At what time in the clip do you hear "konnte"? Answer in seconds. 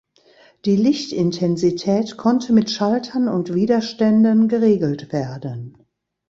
2.17-2.53